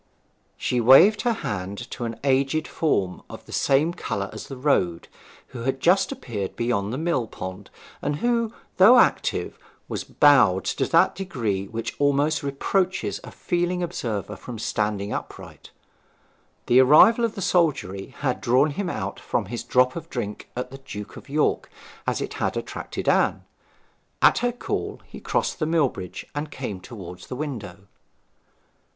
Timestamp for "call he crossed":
24.51-25.59